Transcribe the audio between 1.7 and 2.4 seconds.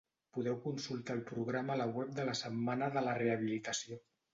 a la web de la